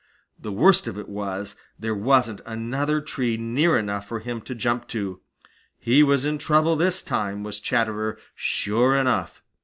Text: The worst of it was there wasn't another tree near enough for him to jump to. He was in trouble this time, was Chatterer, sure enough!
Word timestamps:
The 0.39 0.51
worst 0.51 0.87
of 0.87 0.97
it 0.97 1.07
was 1.07 1.55
there 1.77 1.93
wasn't 1.93 2.41
another 2.43 3.01
tree 3.01 3.37
near 3.37 3.77
enough 3.77 4.07
for 4.07 4.19
him 4.19 4.41
to 4.41 4.55
jump 4.55 4.87
to. 4.87 5.21
He 5.77 6.01
was 6.01 6.25
in 6.25 6.39
trouble 6.39 6.75
this 6.75 7.03
time, 7.03 7.43
was 7.43 7.59
Chatterer, 7.59 8.17
sure 8.35 8.95
enough! 8.95 9.43